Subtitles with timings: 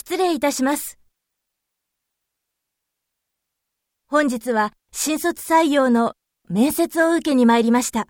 [0.00, 0.96] 失礼いたします。
[4.06, 6.12] 本日は新卒採用の
[6.48, 8.06] 面接を受けに参りました。